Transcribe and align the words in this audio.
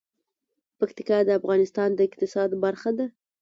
پکتیکا 0.77 1.17
د 1.25 1.29
افغانستان 1.39 1.89
د 1.93 1.99
اقتصاد 2.07 2.49
برخه 2.63 2.91
ده. 2.97 3.05